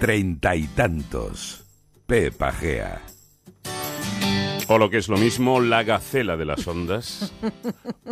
Treinta 0.00 0.54
y 0.54 0.64
tantos. 0.68 1.64
Pepa 2.06 2.52
Gea. 2.52 3.02
O 4.70 4.76
lo 4.78 4.90
que 4.90 4.98
es 4.98 5.08
lo 5.08 5.16
mismo, 5.16 5.60
la 5.60 5.82
gacela 5.82 6.36
de 6.36 6.44
las 6.44 6.66
ondas. 6.68 7.32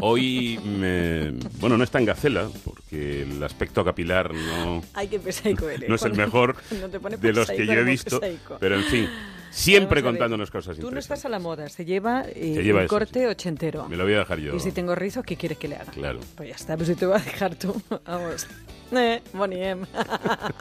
Hoy, 0.00 0.58
me... 0.64 1.32
bueno, 1.60 1.76
no 1.76 1.84
está 1.84 1.98
en 1.98 2.06
gacela, 2.06 2.48
porque 2.64 3.22
el 3.22 3.42
aspecto 3.42 3.84
capilar 3.84 4.32
no, 4.34 4.82
Ay, 4.94 5.08
qué 5.08 5.18
pesaico 5.20 5.68
eres. 5.68 5.86
no 5.88 5.94
es 5.96 6.02
el 6.02 6.12
Cuando- 6.12 6.26
mejor 6.26 6.56
cuando 6.68 6.88
te 6.88 6.98
pone 7.00 7.16
de 7.18 7.32
los 7.34 7.46
que 7.46 7.52
pesaico, 7.56 7.72
yo 7.72 7.78
he 7.78 7.82
eres 7.82 7.86
visto. 8.04 8.20
pesaico. 8.20 8.56
Pero 8.58 8.76
en 8.76 8.84
fin, 8.84 9.08
siempre 9.50 10.00
Vamos 10.00 10.08
a 10.08 10.12
ver. 10.12 10.12
contándonos 10.20 10.50
cosas 10.50 10.76
Tú 10.76 10.82
no 10.84 10.88
interesantes. 10.88 11.18
estás 11.18 11.26
a 11.26 11.28
la 11.28 11.38
moda, 11.40 11.68
se 11.68 11.84
lleva, 11.84 12.22
eh, 12.22 12.54
Se 12.56 12.62
lleva 12.64 12.80
el 12.80 12.86
eso, 12.86 12.94
corte 12.94 13.20
sí. 13.20 13.26
ochentero. 13.26 13.86
Me 13.90 13.96
lo 13.98 14.04
voy 14.04 14.14
a 14.14 14.18
dejar 14.20 14.38
yo. 14.40 14.56
Y 14.56 14.60
si 14.60 14.72
tengo 14.72 14.94
rizos, 14.94 15.24
¿qué 15.26 15.36
quieres 15.36 15.58
que 15.58 15.68
le 15.68 15.76
haga? 15.76 15.92
Claro. 15.92 16.20
Pues 16.36 16.48
ya 16.48 16.54
está, 16.54 16.74
pues 16.76 16.88
si 16.88 16.94
te 16.94 17.04
voy 17.04 17.16
a 17.16 17.22
dejar 17.22 17.54
tú. 17.56 17.80
Vamos. 18.06 18.46
Eh, 18.92 19.22
Bonnie 19.32 19.70
M. 19.70 19.86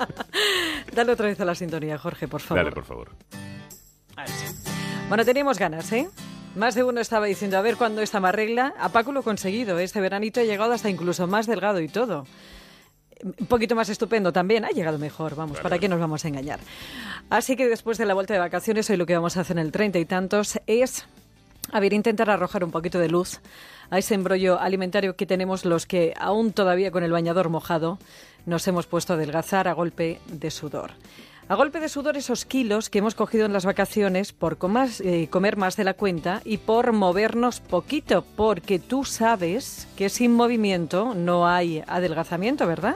Dale 0.94 1.12
otra 1.12 1.28
vez 1.28 1.40
a 1.40 1.46
la 1.46 1.56
sintonía, 1.56 1.98
Jorge, 1.98 2.28
por 2.28 2.42
favor. 2.42 2.64
Dale, 2.64 2.74
por 2.74 2.86
favor. 2.86 3.12
Bueno, 5.08 5.24
teníamos 5.24 5.60
ganas, 5.60 5.92
¿eh? 5.92 6.10
Más 6.56 6.74
de 6.74 6.84
uno 6.84 7.02
estaba 7.02 7.26
diciendo, 7.26 7.58
a 7.58 7.62
ver 7.62 7.76
cuándo 7.76 8.02
esta 8.02 8.20
me 8.20 8.30
arregla. 8.30 8.74
A 8.80 8.90
Paco 8.90 9.12
lo 9.12 9.20
he 9.20 9.24
conseguido, 9.24 9.78
¿eh? 9.78 9.84
este 9.84 10.00
veranito 10.00 10.40
ha 10.40 10.44
llegado 10.44 10.72
hasta 10.74 10.90
incluso 10.90 11.28
más 11.28 11.48
delgado 11.48 11.82
y 11.82 11.88
todo. 11.88 12.26
Un 13.24 13.48
poquito 13.48 13.76
más 13.76 13.90
estupendo 13.90 14.32
también, 14.34 14.66
ha 14.66 14.70
llegado 14.70 14.98
mejor, 14.98 15.36
vamos, 15.36 15.60
¿para 15.60 15.80
qué 15.80 15.88
nos 15.88 16.00
vamos 16.00 16.26
a 16.26 16.28
engañar? 16.28 16.60
Así 17.30 17.56
que 17.56 17.68
después 17.68 17.98
de 17.98 18.06
la 18.06 18.14
vuelta 18.14 18.34
de 18.34 18.40
vacaciones, 18.40 18.90
hoy 18.90 18.98
lo 18.98 19.06
que 19.06 19.16
vamos 19.16 19.38
a 19.38 19.42
hacer 19.42 19.58
en 19.58 19.66
el 19.66 19.72
treinta 19.72 20.00
y 20.00 20.06
tantos 20.06 20.60
es, 20.68 21.06
a 21.76 21.80
ver, 21.82 21.92
intentar 21.92 22.30
arrojar 22.30 22.64
un 22.64 22.72
poquito 22.72 23.00
de 23.00 23.10
luz 23.10 23.42
a 23.90 23.98
ese 23.98 24.16
embrollo 24.16 24.62
alimentario 24.62 25.18
que 25.18 25.26
tenemos 25.26 25.66
los 25.66 25.86
que 25.86 26.14
aún 26.18 26.54
todavía 26.54 26.90
con 26.90 27.04
el 27.04 27.12
bañador 27.12 27.50
mojado 27.50 28.00
nos 28.46 28.66
hemos 28.70 28.88
puesto 28.88 29.12
a 29.12 29.18
adelgazar 29.18 29.68
a 29.68 29.74
golpe 29.74 30.22
de 30.28 30.52
sudor. 30.52 30.92
A 31.50 31.56
golpe 31.56 31.82
de 31.82 31.90
sudor 31.90 32.16
esos 32.16 32.46
kilos 32.46 32.90
que 32.90 33.00
hemos 33.00 33.14
cogido 33.14 33.46
en 33.46 33.52
las 33.52 33.66
vacaciones 33.66 34.32
por 34.32 34.58
eh, 35.04 35.28
comer 35.30 35.58
más 35.58 35.76
de 35.76 35.84
la 35.84 35.96
cuenta 35.96 36.42
y 36.46 36.60
por 36.60 36.94
movernos 36.94 37.60
poquito, 37.60 38.24
porque 38.38 38.80
tú 38.80 39.04
sabes 39.04 39.86
que 39.98 40.08
sin 40.08 40.32
movimiento 40.32 41.14
no 41.14 41.46
hay 41.46 41.84
adelgazamiento, 41.88 42.66
¿verdad? 42.68 42.96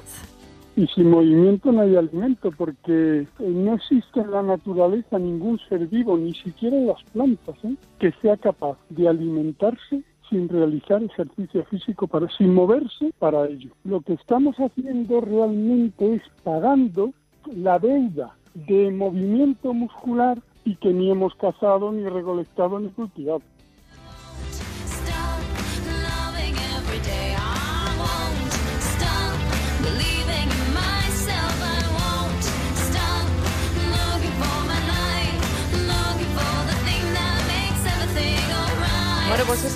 Y 0.79 0.87
sin 0.95 1.09
movimiento 1.09 1.73
no 1.73 1.81
hay 1.81 1.97
alimento, 1.97 2.51
porque 2.57 3.19
eh, 3.19 3.27
no 3.39 3.73
existe 3.73 4.21
en 4.21 4.31
la 4.31 4.41
naturaleza 4.41 5.19
ningún 5.19 5.59
ser 5.67 5.85
vivo, 5.87 6.17
ni 6.17 6.33
siquiera 6.33 6.77
las 6.77 7.03
plantas, 7.11 7.57
¿eh? 7.65 7.75
que 7.99 8.13
sea 8.21 8.37
capaz 8.37 8.77
de 8.89 9.09
alimentarse 9.09 10.03
sin 10.29 10.47
realizar 10.47 11.03
ejercicio 11.03 11.65
físico, 11.65 12.07
para, 12.07 12.29
sin 12.29 12.53
moverse 12.53 13.11
para 13.19 13.45
ello. 13.47 13.71
Lo 13.83 13.99
que 13.99 14.13
estamos 14.13 14.55
haciendo 14.55 15.19
realmente 15.19 16.13
es 16.13 16.21
pagando 16.45 17.11
la 17.53 17.77
deuda 17.77 18.37
de 18.53 18.89
movimiento 18.89 19.73
muscular 19.73 20.41
y 20.63 20.77
que 20.77 20.93
ni 20.93 21.11
hemos 21.11 21.35
cazado, 21.35 21.91
ni 21.91 22.07
recolectado, 22.07 22.79
ni 22.79 22.87
cultivado. 22.87 23.41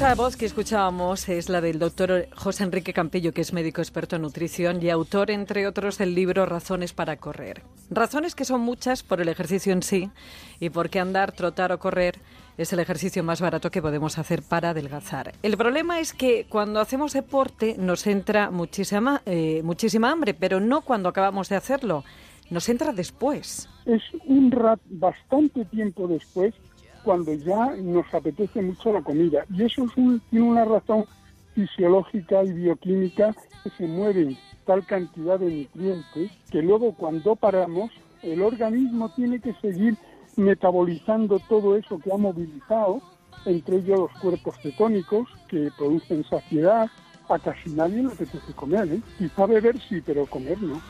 Esa 0.03 0.15
voz 0.15 0.35
que 0.35 0.45
escuchábamos 0.45 1.29
es 1.29 1.47
la 1.47 1.61
del 1.61 1.79
doctor 1.79 2.27
José 2.35 2.65
Enrique 2.65 2.91
Campillo, 2.91 3.31
que 3.31 3.39
es 3.39 3.53
médico 3.53 3.79
experto 3.79 4.17
en 4.17 4.23
nutrición 4.23 4.83
y 4.83 4.89
autor, 4.89 5.31
entre 5.31 5.65
otros, 5.65 5.97
del 5.97 6.13
libro 6.13 6.45
Razones 6.45 6.91
para 6.91 7.15
correr. 7.15 7.61
Razones 7.89 8.35
que 8.35 8.43
son 8.43 8.59
muchas 8.59 9.01
por 9.01 9.21
el 9.21 9.29
ejercicio 9.29 9.71
en 9.71 9.81
sí 9.81 10.09
y 10.59 10.71
porque 10.71 10.99
andar, 10.99 11.31
trotar 11.31 11.71
o 11.71 11.79
correr 11.79 12.15
es 12.57 12.73
el 12.73 12.79
ejercicio 12.79 13.23
más 13.23 13.39
barato 13.39 13.71
que 13.71 13.81
podemos 13.81 14.17
hacer 14.17 14.43
para 14.43 14.71
adelgazar. 14.71 15.31
El 15.41 15.55
problema 15.55 16.01
es 16.01 16.11
que 16.11 16.47
cuando 16.49 16.81
hacemos 16.81 17.13
deporte 17.13 17.77
nos 17.79 18.05
entra 18.05 18.51
muchísima, 18.51 19.21
eh, 19.25 19.61
muchísima 19.63 20.11
hambre, 20.11 20.33
pero 20.33 20.59
no 20.59 20.81
cuando 20.81 21.07
acabamos 21.07 21.47
de 21.47 21.55
hacerlo, 21.55 22.03
nos 22.49 22.67
entra 22.67 22.91
después. 22.91 23.69
es 23.85 24.01
un 24.25 24.51
rat 24.51 24.81
bastante 24.89 25.63
tiempo 25.63 26.09
después 26.09 26.53
cuando 27.03 27.33
ya 27.33 27.75
nos 27.77 28.11
apetece 28.13 28.61
mucho 28.61 28.93
la 28.93 29.01
comida. 29.01 29.45
Y 29.53 29.63
eso 29.63 29.85
es 29.85 29.97
un- 29.97 30.21
tiene 30.29 30.45
una 30.45 30.65
razón 30.65 31.05
fisiológica 31.53 32.43
y 32.43 32.51
bioquímica 32.53 33.35
que 33.63 33.69
se 33.71 33.87
mueven 33.87 34.37
tal 34.65 34.85
cantidad 34.85 35.39
de 35.39 35.51
nutrientes 35.51 36.31
que 36.49 36.61
luego 36.61 36.93
cuando 36.93 37.35
paramos 37.35 37.91
el 38.23 38.41
organismo 38.41 39.09
tiene 39.15 39.39
que 39.39 39.53
seguir 39.55 39.97
metabolizando 40.35 41.39
todo 41.49 41.75
eso 41.75 41.99
que 41.99 42.11
ha 42.11 42.17
movilizado, 42.17 43.01
entre 43.45 43.77
ellos 43.77 43.99
los 43.99 44.11
cuerpos 44.21 44.55
cetónicos 44.63 45.27
que 45.49 45.69
producen 45.77 46.23
saciedad. 46.23 46.89
A 47.29 47.39
casi 47.39 47.69
nadie 47.69 48.03
le 48.03 48.07
apetece 48.11 48.53
comer, 48.53 48.87
¿eh? 48.91 49.01
Quizá 49.17 49.45
beber 49.45 49.79
sí, 49.87 50.01
pero 50.05 50.25
comer 50.25 50.61
no. 50.61 50.81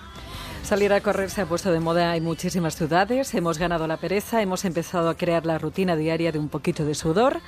Salir 0.64 0.94
a 0.94 1.02
correr 1.02 1.30
se 1.30 1.42
ha 1.42 1.46
puesto 1.46 1.74
de 1.74 1.82
moda 1.82 2.16
en 2.16 2.24
muchísimas 2.24 2.78
ciudades, 2.78 3.36
hemos 3.36 3.60
ganado 3.60 3.86
la 3.86 3.98
pereza, 3.98 4.42
hemos 4.42 4.64
empezado 4.64 5.10
a 5.10 5.18
crear 5.18 5.46
la 5.46 5.58
rutina 5.58 5.98
diaria 5.98 6.32
de 6.32 6.40
un 6.40 6.48
poquito 6.48 6.86
de 6.86 6.96
sudor, 6.96 7.42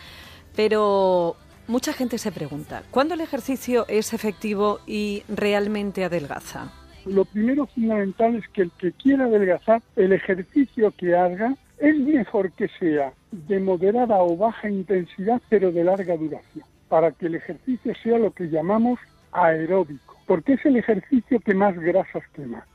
pero 0.53 1.37
mucha 1.65 1.93
gente 1.93 2.17
se 2.17 2.33
pregunta, 2.33 2.83
¿cuándo 2.91 3.13
el 3.13 3.21
ejercicio 3.21 3.85
es 3.87 4.13
efectivo 4.13 4.79
y 4.85 5.23
realmente 5.29 6.03
adelgaza? 6.03 6.73
Lo 7.05 7.23
primero 7.23 7.67
fundamental 7.67 8.35
es 8.35 8.47
que 8.49 8.63
el 8.63 8.71
que 8.71 8.91
quiera 8.91 9.25
adelgazar, 9.25 9.81
el 9.95 10.11
ejercicio 10.11 10.91
que 10.91 11.15
haga, 11.15 11.55
es 11.79 11.95
mejor 11.97 12.51
que 12.51 12.67
sea 12.79 13.13
de 13.31 13.61
moderada 13.61 14.21
o 14.21 14.35
baja 14.35 14.69
intensidad, 14.69 15.41
pero 15.47 15.71
de 15.71 15.85
larga 15.85 16.17
duración, 16.17 16.65
para 16.89 17.13
que 17.13 17.27
el 17.27 17.35
ejercicio 17.35 17.93
sea 18.03 18.19
lo 18.19 18.31
que 18.31 18.49
llamamos 18.49 18.99
aeróbico, 19.31 20.17
porque 20.27 20.53
es 20.53 20.65
el 20.65 20.75
ejercicio 20.75 21.39
que 21.39 21.53
más 21.53 21.79
grasas 21.79 22.23
quema. 22.33 22.65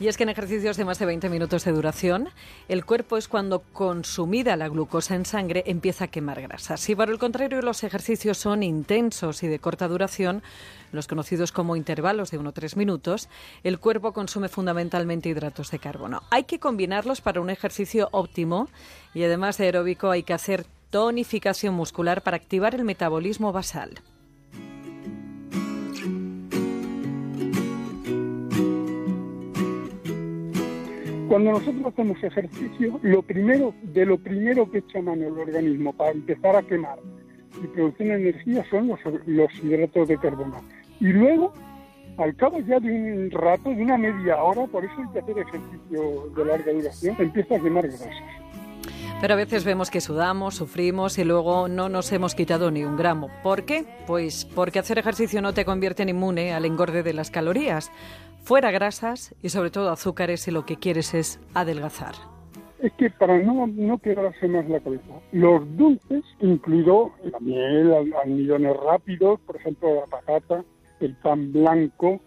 Y 0.00 0.08
es 0.08 0.16
que 0.16 0.22
en 0.22 0.30
ejercicios 0.30 0.78
de 0.78 0.86
más 0.86 0.98
de 0.98 1.04
20 1.04 1.28
minutos 1.28 1.62
de 1.66 1.72
duración, 1.72 2.30
el 2.68 2.86
cuerpo 2.86 3.18
es 3.18 3.28
cuando 3.28 3.60
consumida 3.74 4.56
la 4.56 4.68
glucosa 4.68 5.14
en 5.14 5.26
sangre 5.26 5.62
empieza 5.66 6.04
a 6.04 6.08
quemar 6.08 6.40
grasas. 6.40 6.80
Si 6.80 6.96
por 6.96 7.10
el 7.10 7.18
contrario 7.18 7.60
los 7.60 7.84
ejercicios 7.84 8.38
son 8.38 8.62
intensos 8.62 9.42
y 9.42 9.48
de 9.48 9.58
corta 9.58 9.88
duración, 9.88 10.42
los 10.90 11.06
conocidos 11.06 11.52
como 11.52 11.76
intervalos 11.76 12.30
de 12.30 12.38
1 12.38 12.48
o 12.48 12.52
3 12.52 12.78
minutos, 12.78 13.28
el 13.62 13.78
cuerpo 13.78 14.14
consume 14.14 14.48
fundamentalmente 14.48 15.28
hidratos 15.28 15.70
de 15.70 15.78
carbono. 15.78 16.22
Hay 16.30 16.44
que 16.44 16.58
combinarlos 16.58 17.20
para 17.20 17.42
un 17.42 17.50
ejercicio 17.50 18.08
óptimo 18.12 18.68
y 19.12 19.22
además 19.24 19.58
de 19.58 19.66
aeróbico 19.66 20.10
hay 20.10 20.22
que 20.22 20.32
hacer 20.32 20.64
tonificación 20.88 21.74
muscular 21.74 22.22
para 22.22 22.38
activar 22.38 22.74
el 22.74 22.84
metabolismo 22.84 23.52
basal. 23.52 24.00
Cuando 31.30 31.52
nosotros 31.52 31.86
hacemos 31.86 32.20
ejercicio, 32.24 32.98
lo 33.02 33.22
primero, 33.22 33.72
de 33.84 34.04
lo 34.04 34.18
primero 34.18 34.68
que 34.68 34.78
echa 34.78 35.00
mano 35.00 35.28
el 35.28 35.38
organismo 35.38 35.92
para 35.92 36.10
empezar 36.10 36.56
a 36.56 36.62
quemar 36.62 36.98
y 37.62 37.68
producir 37.68 38.10
energía 38.10 38.64
son 38.68 38.88
los, 38.88 38.98
los 39.26 39.48
hidratos 39.62 40.08
de 40.08 40.18
carbono. 40.18 40.60
Y 40.98 41.12
luego, 41.12 41.52
al 42.18 42.34
cabo 42.34 42.58
ya 42.58 42.80
de 42.80 42.90
un 42.90 43.30
rato, 43.30 43.70
de 43.70 43.80
una 43.80 43.96
media 43.96 44.42
hora, 44.42 44.66
por 44.66 44.84
eso 44.84 44.92
hay 44.98 45.08
que 45.12 45.18
hacer 45.20 45.38
ejercicio 45.38 46.30
de 46.34 46.44
larga 46.44 46.72
duración, 46.72 47.14
empieza 47.20 47.54
a 47.54 47.60
quemar 47.60 47.86
grasas. 47.86 48.16
Pero 49.20 49.34
a 49.34 49.36
veces 49.36 49.64
vemos 49.64 49.88
que 49.88 50.00
sudamos, 50.00 50.56
sufrimos 50.56 51.16
y 51.18 51.22
luego 51.22 51.68
no 51.68 51.88
nos 51.88 52.10
hemos 52.10 52.34
quitado 52.34 52.72
ni 52.72 52.84
un 52.84 52.96
gramo. 52.96 53.28
¿Por 53.44 53.64
qué? 53.64 53.84
Pues 54.08 54.46
porque 54.46 54.80
hacer 54.80 54.98
ejercicio 54.98 55.40
no 55.42 55.54
te 55.54 55.64
convierte 55.64 56.02
en 56.02 56.08
inmune 56.08 56.54
al 56.54 56.64
engorde 56.64 57.04
de 57.04 57.12
las 57.12 57.30
calorías. 57.30 57.92
Fuera 58.42 58.70
grasas 58.70 59.34
y 59.42 59.50
sobre 59.50 59.70
todo 59.70 59.90
azúcares 59.90 60.40
si 60.42 60.50
lo 60.50 60.64
que 60.66 60.76
quieres 60.76 61.14
es 61.14 61.40
adelgazar. 61.54 62.14
Es 62.80 62.92
que 62.94 63.10
para 63.10 63.38
no, 63.38 63.66
no 63.66 63.98
quebrarse 63.98 64.48
más 64.48 64.66
la 64.68 64.80
cabeza, 64.80 65.04
los 65.32 65.76
dulces, 65.76 66.24
incluido 66.40 67.12
la 67.24 67.38
miel, 67.40 67.92
al- 67.92 68.14
almidones 68.24 68.74
rápidos, 68.78 69.38
por 69.40 69.56
ejemplo 69.56 69.94
la 69.94 70.06
patata, 70.06 70.64
el 71.00 71.14
pan 71.16 71.52
blanco 71.52 72.20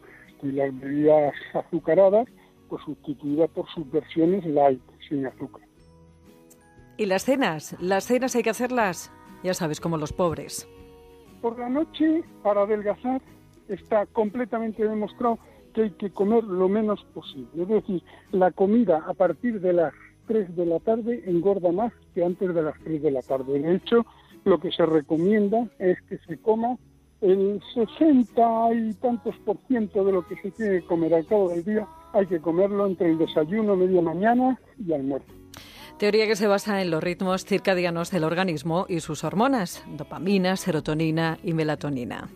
y 0.43 0.51
las 0.51 0.77
bebidas 0.79 1.33
azucaradas, 1.55 2.27
pues 2.69 2.83
sustituida 2.85 3.47
por 3.47 3.67
sus 3.69 3.89
versiones 3.91 4.45
light, 4.45 4.81
sin 5.09 5.25
azúcar. 5.25 5.63
¿Y 6.97 7.07
las 7.07 7.25
cenas? 7.25 7.75
Las 7.79 8.05
cenas 8.05 8.35
hay 8.35 8.43
que 8.43 8.51
hacerlas, 8.51 9.11
ya 9.43 9.55
sabes, 9.55 9.79
como 9.81 9.97
los 9.97 10.13
pobres. 10.13 10.67
Por 11.41 11.57
la 11.57 11.67
noche, 11.67 12.23
para 12.43 12.61
adelgazar, 12.61 13.21
está 13.67 14.05
completamente 14.05 14.87
demostrado 14.87 15.39
que 15.73 15.83
hay 15.83 15.91
que 15.91 16.11
comer 16.11 16.43
lo 16.43 16.69
menos 16.69 17.03
posible. 17.13 17.63
Es 17.63 17.67
decir, 17.67 18.03
la 18.31 18.51
comida 18.51 19.03
a 19.07 19.13
partir 19.13 19.59
de 19.59 19.73
las 19.73 19.93
3 20.27 20.55
de 20.55 20.65
la 20.65 20.79
tarde 20.79 21.23
engorda 21.25 21.71
más 21.71 21.91
que 22.13 22.23
antes 22.23 22.53
de 22.53 22.61
las 22.61 22.79
3 22.83 23.01
de 23.01 23.11
la 23.11 23.21
tarde. 23.21 23.59
De 23.59 23.75
hecho, 23.75 24.05
lo 24.45 24.59
que 24.59 24.71
se 24.71 24.85
recomienda 24.85 25.67
es 25.79 26.01
que 26.03 26.17
se 26.19 26.37
coma 26.37 26.77
el 27.21 27.61
60 27.73 28.73
y 28.73 28.93
tantos 28.95 29.35
por 29.45 29.57
ciento 29.67 30.03
de 30.03 30.11
lo 30.11 30.27
que 30.27 30.35
se 30.35 30.51
tiene 30.51 30.81
que 30.81 30.87
comer 30.87 31.13
al 31.13 31.25
cabo 31.25 31.49
del 31.49 31.63
día 31.63 31.87
hay 32.13 32.27
que 32.27 32.39
comerlo 32.39 32.85
entre 32.85 33.09
el 33.09 33.17
desayuno, 33.17 33.75
media 33.75 34.01
mañana 34.01 34.59
y 34.77 34.93
almuerzo. 34.93 35.27
Teoría 35.97 36.27
que 36.27 36.35
se 36.35 36.47
basa 36.47 36.81
en 36.81 36.91
los 36.91 37.03
ritmos 37.03 37.45
circadianos 37.45 38.11
del 38.11 38.23
organismo 38.23 38.85
y 38.87 38.99
sus 38.99 39.23
hormonas, 39.23 39.83
dopamina, 39.87 40.55
serotonina 40.55 41.39
y 41.43 41.53
melatonina. 41.53 42.29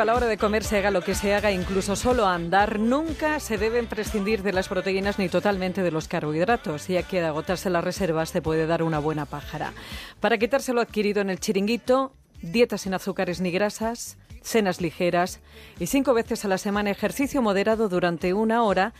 A 0.00 0.04
la 0.04 0.14
hora 0.14 0.26
de 0.26 0.38
comer, 0.38 0.62
se 0.62 0.78
haga 0.78 0.90
lo 0.90 1.00
que 1.00 1.14
se 1.14 1.34
haga, 1.34 1.50
incluso 1.50 1.96
solo 1.96 2.26
andar, 2.26 2.78
nunca 2.78 3.40
se 3.40 3.58
deben 3.58 3.86
prescindir 3.86 4.42
de 4.42 4.52
las 4.52 4.68
proteínas 4.68 5.18
ni 5.18 5.28
totalmente 5.28 5.82
de 5.82 5.90
los 5.90 6.06
carbohidratos, 6.06 6.86
ya 6.86 7.02
que 7.02 7.20
de 7.20 7.26
agotarse 7.26 7.68
las 7.68 7.82
reservas 7.82 8.32
te 8.32 8.42
puede 8.42 8.66
dar 8.66 8.82
una 8.82 8.98
buena 8.98 9.26
pájara. 9.26 9.72
Para 10.20 10.38
quitárselo 10.38 10.80
adquirido 10.80 11.20
en 11.20 11.30
el 11.30 11.40
chiringuito, 11.40 12.12
dieta 12.42 12.78
sin 12.78 12.94
azúcares 12.94 13.40
ni 13.40 13.50
grasas, 13.50 14.18
cenas 14.42 14.80
ligeras 14.80 15.40
y 15.80 15.86
cinco 15.86 16.14
veces 16.14 16.44
a 16.44 16.48
la 16.48 16.58
semana 16.58 16.90
ejercicio 16.90 17.42
moderado 17.42 17.88
durante 17.88 18.34
una 18.34 18.62
hora, 18.62 18.92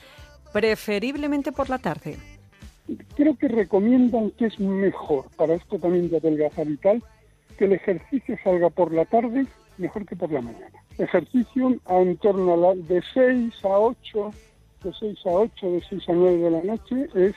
preferiblemente 0.53 1.53
por 1.53 1.71
la 1.71 1.79
tarde. 1.79 2.17
Creo 3.15 3.37
que 3.37 3.49
recomiendan 3.49 4.31
que 4.33 4.47
es 4.47 4.59
mejor 4.59 5.27
para 5.37 5.55
esto 5.55 5.79
también 5.79 6.11
de 6.11 6.17
adelgazar 6.17 6.67
y 6.67 6.77
tal, 6.77 7.03
que 7.57 7.67
el 7.67 7.73
ejercicio 7.75 8.37
salga 8.43 8.71
por 8.71 8.93
la 8.93 9.05
tarde 9.05 9.47
mejor 9.79 10.05
que 10.07 10.17
por 10.17 10.31
la 10.31 10.41
mañana. 10.41 10.83
Ejercicio 10.99 11.77
a 11.87 11.97
en 11.99 12.17
torno 12.19 12.55
a 12.55 12.57
la, 12.57 12.75
de 12.75 13.03
6 13.15 13.65
a 13.65 13.79
8, 13.79 14.31
de 14.85 14.93
6 14.93 15.19
a 15.27 15.31
8, 15.31 15.71
de 15.71 15.83
6 15.89 16.09
a 16.09 16.13
9 16.13 16.37
de 16.39 16.51
la 16.51 16.63
noche 16.63 17.09
es, 17.15 17.35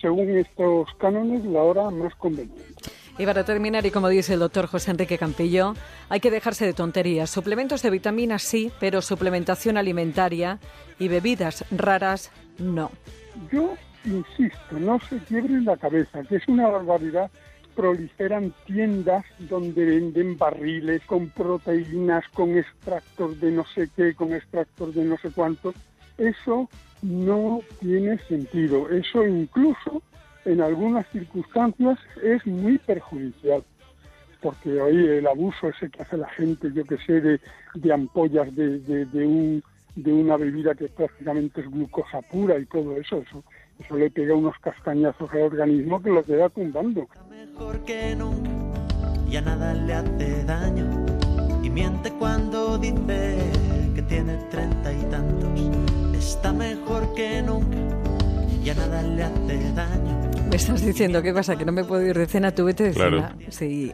según 0.00 0.36
estos 0.36 0.88
cánones, 0.98 1.44
la 1.44 1.62
hora 1.62 1.90
más 1.90 2.14
conveniente. 2.16 2.90
Y 3.16 3.26
para 3.26 3.44
terminar, 3.44 3.86
y 3.86 3.92
como 3.92 4.08
dice 4.08 4.34
el 4.34 4.40
doctor 4.40 4.66
José 4.66 4.90
Enrique 4.90 5.18
Campillo, 5.18 5.74
hay 6.08 6.18
que 6.18 6.32
dejarse 6.32 6.66
de 6.66 6.72
tonterías. 6.72 7.30
Suplementos 7.30 7.80
de 7.82 7.90
vitaminas 7.90 8.42
sí, 8.42 8.72
pero 8.80 9.02
suplementación 9.02 9.76
alimentaria 9.76 10.58
y 10.98 11.06
bebidas 11.06 11.64
raras 11.70 12.32
no. 12.58 12.90
Yo 13.52 13.74
insisto, 14.04 14.78
no 14.78 14.98
se 15.08 15.18
quiebren 15.18 15.64
la 15.64 15.76
cabeza, 15.76 16.22
que 16.24 16.36
es 16.36 16.48
una 16.48 16.68
barbaridad. 16.68 17.30
Proliferan 17.74 18.52
tiendas 18.66 19.24
donde 19.38 19.84
venden 19.84 20.38
barriles 20.38 21.02
con 21.06 21.28
proteínas, 21.30 22.24
con 22.28 22.56
extractos 22.56 23.40
de 23.40 23.50
no 23.50 23.64
sé 23.64 23.88
qué, 23.96 24.14
con 24.14 24.32
extractos 24.32 24.94
de 24.94 25.04
no 25.04 25.16
sé 25.18 25.30
cuánto. 25.30 25.74
Eso 26.18 26.68
no 27.02 27.60
tiene 27.80 28.18
sentido. 28.28 28.88
Eso 28.90 29.26
incluso 29.26 30.02
en 30.44 30.60
algunas 30.60 31.06
circunstancias 31.08 31.98
es 32.22 32.46
muy 32.46 32.78
perjudicial. 32.78 33.62
Porque 34.40 34.80
hoy 34.80 34.96
el 34.96 35.26
abuso 35.26 35.68
ese 35.68 35.90
que 35.90 36.02
hace 36.02 36.16
la 36.16 36.28
gente, 36.28 36.70
yo 36.72 36.84
que 36.84 36.98
sé, 36.98 37.20
de, 37.20 37.40
de 37.74 37.92
ampollas 37.92 38.54
de, 38.54 38.78
de, 38.78 39.26
un, 39.26 39.62
de 39.96 40.12
una 40.12 40.36
bebida 40.36 40.74
que 40.74 40.88
prácticamente 40.88 41.62
es 41.62 41.70
glucosa 41.70 42.20
pura 42.22 42.58
y 42.58 42.66
todo 42.66 42.96
eso, 42.96 43.18
eso, 43.26 43.42
eso 43.80 43.96
le 43.96 44.10
pega 44.10 44.34
unos 44.34 44.54
castañazos 44.60 45.30
al 45.32 45.42
organismo 45.42 46.00
que 46.02 46.10
lo 46.10 46.24
queda 46.24 46.48
tumbando. 46.48 47.06
mejor 47.30 47.84
que 47.84 48.14
nunca, 48.16 48.50
ya 49.28 49.40
nada 49.40 49.74
le 49.74 49.94
hace 49.94 50.44
daño. 50.44 50.90
Y 51.62 51.70
miente 51.70 52.10
cuando 52.18 52.78
dice 52.78 53.36
que 53.94 54.02
tiene 54.02 54.36
treinta 54.50 54.92
y 54.92 55.02
tantos. 55.10 55.48
Está 56.18 56.52
mejor 56.52 57.14
que 57.14 57.42
nunca, 57.42 57.76
ya 58.62 58.74
nada 58.74 59.02
le 59.02 59.22
hace 59.24 59.72
daño. 59.74 60.30
Me 60.50 60.56
estás 60.56 60.84
diciendo, 60.84 61.22
¿qué 61.22 61.32
pasa? 61.32 61.56
Que 61.56 61.64
no 61.64 61.72
me 61.72 61.84
puedo 61.84 62.02
ir 62.06 62.16
de 62.16 62.26
cena, 62.26 62.50
tú 62.52 62.64
vete 62.64 62.84
de 62.84 62.90
Claro. 62.92 63.16
cena. 63.28 63.36
Sí. 63.50 63.92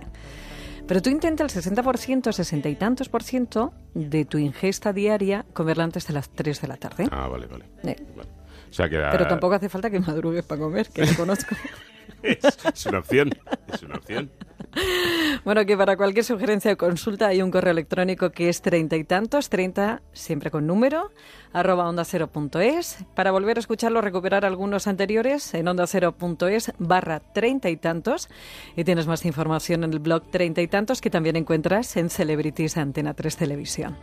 Pero 0.91 1.03
tú 1.03 1.09
intenta 1.09 1.45
el 1.45 1.51
60%, 1.51 2.33
60 2.33 2.69
y 2.69 2.75
tantos 2.75 3.09
por 3.09 3.23
ciento 3.23 3.73
de 3.95 4.25
tu 4.25 4.39
ingesta 4.39 4.93
diaria 4.93 5.47
comerla 5.53 5.85
antes 5.85 6.05
de 6.09 6.15
las 6.15 6.31
3 6.31 6.61
de 6.61 6.67
la 6.67 6.77
tarde. 6.79 7.07
Ah, 7.13 7.29
vale, 7.29 7.47
vale. 7.47 7.65
Eh, 7.85 7.97
Vale. 8.17 8.29
O 8.69 8.73
sea 8.73 8.89
que 8.89 8.97
Pero 8.97 9.29
tampoco 9.29 9.55
hace 9.55 9.69
falta 9.69 9.89
que 9.89 10.01
madrugues 10.01 10.45
para 10.45 10.61
comer, 10.61 10.89
que 10.89 11.07
lo 11.07 11.15
conozco. 11.15 11.55
es, 12.25 12.39
es 12.43 12.87
una 12.87 12.99
opción. 12.99 13.31
Es 13.73 13.85
una 13.85 13.99
opción. 13.99 14.33
Bueno, 15.45 15.65
que 15.65 15.77
para 15.77 15.97
cualquier 15.97 16.25
sugerencia 16.25 16.73
o 16.73 16.77
consulta 16.77 17.29
hay 17.29 17.41
un 17.41 17.51
correo 17.51 17.73
electrónico 17.73 18.31
que 18.31 18.49
es 18.49 18.61
treinta 18.61 18.97
y 18.97 19.05
tantos, 19.05 19.49
treinta 19.49 20.03
siempre 20.13 20.51
con 20.51 20.67
número, 20.67 21.11
arroba 21.53 21.89
onda 21.89 22.05
cero 22.05 22.29
punto 22.29 22.61
es. 22.61 22.99
Para 23.15 23.31
volver 23.31 23.57
a 23.57 23.61
escucharlo, 23.61 24.01
recuperar 24.01 24.45
algunos 24.45 24.87
anteriores 24.87 25.55
en 25.55 25.67
onda 25.69 25.87
cero 25.87 26.13
punto 26.13 26.47
es 26.47 26.73
barra 26.79 27.21
treinta 27.21 27.71
y 27.71 27.77
tantos. 27.77 28.29
Y 28.77 28.85
tienes 28.85 29.07
más 29.07 29.25
información 29.25 29.85
en 29.85 29.93
el 29.93 29.99
blog 29.99 30.31
treinta 30.31 30.61
y 30.61 30.69
tantos 30.69 31.01
que 31.01 31.11
también 31.11 31.37
encuentras 31.37 31.97
en 31.97 32.11
Celebrities 32.11 32.77
Antena 32.77 33.15
3 33.15 33.37
Televisión. 33.37 33.97